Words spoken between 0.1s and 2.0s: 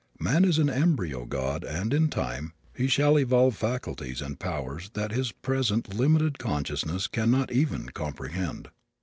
Man is an embryo god and,